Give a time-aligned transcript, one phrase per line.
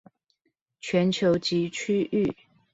[0.79, 2.35] 全球及區域